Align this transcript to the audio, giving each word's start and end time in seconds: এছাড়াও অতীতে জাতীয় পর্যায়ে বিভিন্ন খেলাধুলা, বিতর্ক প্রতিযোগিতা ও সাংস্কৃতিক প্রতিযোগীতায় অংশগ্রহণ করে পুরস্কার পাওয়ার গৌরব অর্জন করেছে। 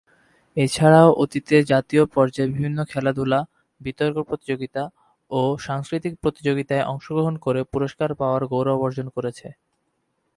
এছাড়াও 0.57 1.09
অতীতে 1.23 1.55
জাতীয় 1.71 2.03
পর্যায়ে 2.15 2.51
বিভিন্ন 2.53 2.79
খেলাধুলা, 2.91 3.39
বিতর্ক 3.81 4.17
প্রতিযোগিতা 4.29 4.83
ও 5.31 5.41
সাংস্কৃতিক 5.67 6.13
প্রতিযোগীতায় 6.23 6.87
অংশগ্রহণ 6.91 7.35
করে 7.45 7.61
পুরস্কার 7.73 8.09
পাওয়ার 8.19 8.43
গৌরব 8.51 8.79
অর্জন 8.81 9.07
করেছে। 9.15 9.47